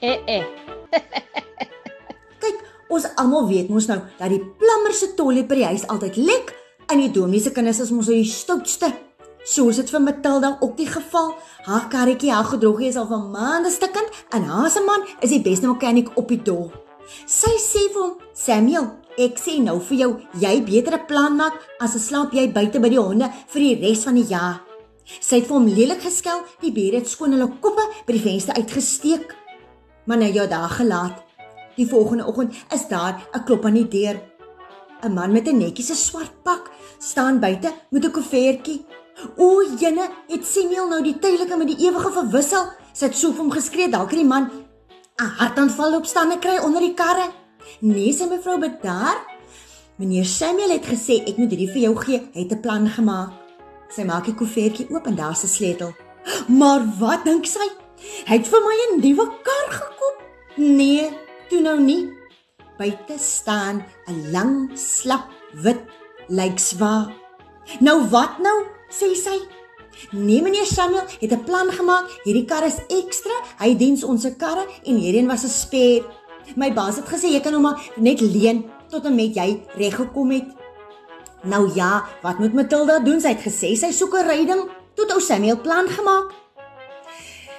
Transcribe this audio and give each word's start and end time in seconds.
Eh 0.00 0.18
eh. 0.26 0.44
Kyk, 2.42 2.58
ons 2.88 3.06
almal 3.18 3.48
weet 3.48 3.70
mos 3.72 3.88
nou 3.90 3.98
dat 4.18 4.30
die 4.30 4.38
plammer 4.60 4.94
se 4.94 5.10
tollie 5.18 5.42
by 5.42 5.58
die 5.58 5.66
huis 5.72 5.86
altyd 5.90 6.18
lek 6.22 6.52
en 6.86 7.02
die 7.02 7.10
dominee 7.10 7.42
se 7.42 7.50
kinders 7.54 7.80
is 7.82 7.90
mos 7.90 8.06
nou 8.06 8.18
die 8.20 8.28
stoutste. 8.30 8.92
So 9.48 9.72
is 9.72 9.80
dit 9.80 9.90
vir 9.90 10.02
Matilda 10.04 10.52
ook 10.60 10.76
die 10.76 10.86
geval. 10.86 11.32
Haar 11.66 11.88
karretjie, 11.90 12.30
haar 12.30 12.46
gedroggie 12.46 12.92
is 12.92 12.98
al 13.00 13.08
van 13.10 13.30
maande 13.32 13.72
stikkend 13.74 14.22
en 14.36 14.46
haar 14.46 14.70
se 14.70 14.84
man 14.86 15.02
is 15.24 15.34
die 15.34 15.42
beste 15.42 15.66
mechanic 15.66 16.12
op 16.20 16.30
die 16.30 16.42
dol. 16.46 16.68
Sy 17.26 17.56
sê 17.58 17.88
vir 17.88 18.02
hom, 18.02 18.16
"Samuel, 18.34 18.86
ek 19.18 19.38
sê 19.38 19.58
nou 19.58 19.80
vir 19.80 19.98
jou, 19.98 20.20
jy 20.38 20.62
beter 20.62 20.94
'n 20.94 21.06
plan 21.06 21.36
maak 21.36 21.54
as 21.80 21.92
se 21.92 21.98
slaap 21.98 22.32
jy 22.32 22.52
buite 22.52 22.78
by 22.80 22.88
die 22.88 23.00
honde 23.00 23.32
vir 23.48 23.60
die 23.60 23.80
res 23.80 24.04
van 24.04 24.14
die 24.14 24.28
jaar." 24.28 24.60
Sy 25.20 25.36
het 25.36 25.46
vir 25.46 25.56
hom 25.56 25.66
lelik 25.66 26.02
geskel, 26.02 26.42
die 26.60 26.72
bure 26.72 26.96
het 26.96 27.08
skoon 27.08 27.32
hulle 27.32 27.48
koppe 27.60 27.82
by 28.06 28.12
die 28.12 28.22
venster 28.22 28.54
uitgesteek. 28.54 29.34
Maar 30.08 30.16
nou 30.16 30.32
ja, 30.32 30.46
daar 30.46 30.68
gelaat. 30.68 31.24
Die 31.76 31.86
volgende 31.86 32.24
oggend 32.26 32.54
is 32.74 32.88
daar 32.88 33.28
'n 33.32 33.44
klop 33.44 33.64
aan 33.64 33.74
die 33.74 33.88
deur. 33.88 34.16
'n 35.02 35.12
Man 35.12 35.32
met 35.32 35.48
'n 35.48 35.56
netjiese 35.56 35.94
swart 35.94 36.42
pak 36.42 36.70
staan 36.98 37.40
buite 37.40 37.72
met 37.90 38.04
'n 38.04 38.10
koevertjie. 38.10 38.84
O, 39.36 39.62
jene, 39.78 40.08
het 40.28 40.46
Samuel 40.46 40.88
nou 40.88 41.02
die 41.02 41.18
tydelike 41.18 41.56
met 41.56 41.66
die 41.66 41.86
ewige 41.86 42.12
verwissel? 42.12 42.64
Het 42.98 43.16
so 43.16 43.30
vir 43.30 43.38
hom 43.38 43.50
geskree, 43.50 43.88
dalk 43.88 44.10
het 44.10 44.18
die 44.18 44.28
man 44.28 44.50
'n 45.22 45.24
hartaanval 45.38 45.94
opstaan 45.94 46.30
en 46.30 46.38
kry 46.38 46.58
onder 46.58 46.80
die 46.80 46.94
karre. 46.94 47.30
Nee, 47.80 48.12
sy 48.12 48.24
mevrou 48.24 48.58
bedaar. 48.58 49.16
Meneer 49.96 50.24
Samuel 50.24 50.70
het 50.70 50.86
gesê 50.86 51.22
ek 51.26 51.36
moet 51.36 51.50
hierdie 51.50 51.72
vir 51.72 51.80
jou 51.80 51.96
gee. 51.96 52.28
Hy 52.32 52.40
het 52.40 52.52
'n 52.52 52.60
plan 52.60 52.88
gemaak. 52.88 53.30
Sy 53.88 54.04
maak 54.04 54.24
die 54.24 54.34
koevertjie 54.34 54.90
oop 54.90 55.06
en 55.06 55.14
daar's 55.14 55.42
'n 55.42 55.48
sleutel. 55.48 55.92
Maar 56.46 56.80
wat 56.98 57.24
dink 57.24 57.46
sy? 57.46 57.68
Hy 58.26 58.36
het 58.36 58.48
vir 58.48 58.60
my 58.60 58.76
'n 58.76 59.00
nuwe 59.00 59.26
kar 59.42 59.68
gekoop. 59.70 59.97
Nee, 60.58 61.10
toe 61.48 61.60
nou 61.62 61.78
nie. 61.80 62.08
Buite 62.78 63.18
staan 63.18 63.84
'n 64.06 64.30
lang, 64.30 64.70
slap, 64.74 65.30
wit 65.62 65.78
lykswa. 66.28 67.12
Nou 67.80 68.08
wat 68.10 68.38
nou? 68.38 68.66
sê 68.90 69.14
sy. 69.14 69.38
Nee 70.10 70.42
meneer 70.42 70.66
Samuel 70.66 71.06
het 71.20 71.32
'n 71.32 71.44
plan 71.44 71.70
gemaak. 71.70 72.06
Hierdie 72.24 72.44
kar 72.44 72.64
is 72.64 72.78
ekstra. 72.88 73.36
Hy 73.58 73.76
diens 73.76 74.04
ons 74.04 74.22
se 74.22 74.36
karre 74.36 74.66
en 74.84 74.96
hierdie 74.96 75.26
was 75.26 75.44
'n 75.44 75.48
spare. 75.48 76.04
My 76.56 76.72
baas 76.72 76.96
het 76.96 77.06
gesê 77.06 77.28
jy 77.32 77.40
kan 77.40 77.52
hom 77.52 77.62
maar 77.62 77.90
net 77.96 78.20
leen 78.20 78.64
tot 78.88 79.04
en 79.04 79.14
met 79.14 79.34
jy 79.34 79.60
reg 79.76 79.94
gekom 79.94 80.30
het. 80.30 80.46
Nou 81.42 81.70
ja, 81.74 82.08
wat 82.22 82.38
moet 82.38 82.54
Matilda 82.54 82.98
doen? 82.98 83.20
Sy 83.20 83.28
het 83.28 83.42
gesê 83.42 83.76
sy 83.76 83.92
soek 83.92 84.14
'n 84.14 84.26
ryding. 84.26 84.62
Toe 84.94 85.04
het 85.04 85.12
ou 85.12 85.20
Samuel 85.20 85.60
plan 85.60 85.88
gemaak. 85.88 86.32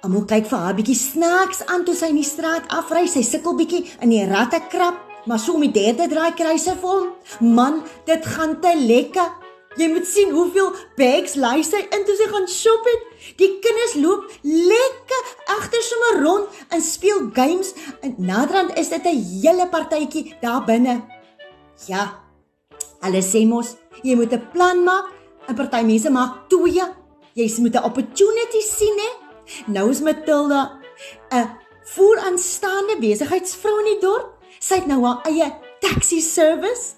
Almal 0.00 0.24
kyk 0.24 0.46
vir 0.48 0.62
haar 0.64 0.76
bietjie 0.78 0.96
snaaks 0.96 1.60
aan 1.68 1.84
toe 1.84 1.94
sy 1.94 2.08
in 2.12 2.20
die 2.20 2.26
straat 2.26 2.70
afry. 2.72 3.04
Sy 3.10 3.22
sukkel 3.26 3.56
bietjie 3.58 3.82
in 4.00 4.14
die 4.14 4.24
ratte 4.28 4.62
krap, 4.72 4.96
maar 5.28 5.40
so 5.42 5.58
om 5.58 5.64
die 5.66 5.74
derde 5.74 6.08
draai 6.08 6.32
kry 6.38 6.56
sy 6.58 6.76
vir 6.80 6.94
hom. 6.94 7.10
Man, 7.40 7.82
dit 8.08 8.30
gaan 8.34 8.56
te 8.64 8.72
lekker. 8.78 9.36
Jy 9.78 9.86
moet 9.92 10.06
sien 10.08 10.32
hoeveel 10.34 10.72
bags 10.98 11.36
lei 11.38 11.60
sy 11.62 11.84
in 11.94 12.06
toe 12.06 12.16
sy 12.18 12.26
gaan 12.32 12.48
shop 12.50 12.88
het. 12.90 13.04
Die 13.38 13.52
kinders 13.62 13.94
loop 14.00 14.24
lekker 14.42 15.28
agter 15.58 15.84
sommer 15.86 16.24
rond 16.24 16.64
en 16.74 16.82
speel 16.82 17.28
games. 17.36 17.74
En 18.02 18.16
naderhand 18.18 18.74
is 18.80 18.88
dit 18.88 19.04
'n 19.04 19.22
hele 19.42 19.68
partytjie 19.68 20.34
daar 20.40 20.64
binne. 20.64 21.02
Ja, 21.86 22.20
Hulle 23.00 23.22
sê 23.24 23.46
mos 23.48 23.76
jy 24.04 24.14
moet 24.16 24.32
'n 24.32 24.48
plan 24.52 24.84
maak. 24.84 25.06
'n 25.48 25.56
Party 25.56 25.82
mense 25.82 26.10
maak 26.10 26.32
twee. 26.52 26.84
Jy 27.38 27.46
moet 27.62 27.76
'n 27.76 27.84
opportunity 27.84 28.60
sien 28.60 28.98
hè. 28.98 29.29
Nou 29.66 29.90
is 29.90 30.00
Matilda 30.00 30.78
'n 31.32 31.48
vooraanstaande 31.94 32.96
besigheidsvrou 33.00 33.78
in 33.78 33.84
die 33.84 34.00
dorp. 34.00 34.36
Sy 34.58 34.74
het 34.74 34.86
nou 34.86 35.04
haar 35.04 35.20
eie 35.24 35.52
taxi 35.80 36.20
service. 36.20 36.94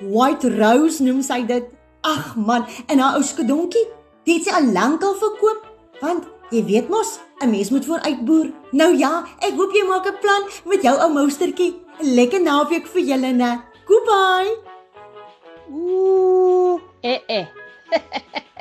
White 0.00 0.48
Rose 0.56 1.02
noem 1.02 1.22
sy 1.22 1.42
dit. 1.46 1.64
Ag 2.00 2.36
man, 2.36 2.66
en 2.86 2.98
haar 2.98 3.14
ou 3.14 3.22
skedonkie, 3.22 3.86
dit 4.24 4.34
het 4.34 4.44
sy 4.44 4.50
al 4.50 4.72
lankal 4.72 5.14
verkoop 5.14 5.68
want 6.00 6.24
jy 6.50 6.64
weet 6.64 6.88
mos, 6.88 7.18
'n 7.40 7.50
mens 7.50 7.70
moet 7.70 7.84
vooruitboer. 7.84 8.50
Nou 8.70 8.96
ja, 8.96 9.24
ek 9.38 9.54
hoop 9.54 9.72
jy 9.72 9.86
maak 9.86 10.06
'n 10.06 10.18
plan 10.20 10.42
met 10.64 10.82
jou 10.82 10.96
ou 10.98 11.12
moustertjie. 11.12 11.80
Lekker 12.00 12.40
naweek 12.40 12.86
vir 12.86 13.02
julle, 13.02 13.32
né? 13.32 13.62
Goodbye. 13.84 14.56
Ooh, 15.70 16.80
eh 17.00 17.20
eh. 17.26 17.46